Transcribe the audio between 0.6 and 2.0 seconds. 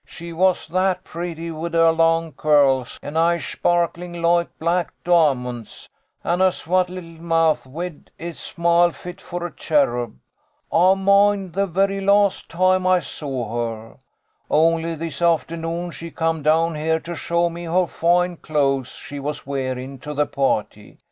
that pretty wid her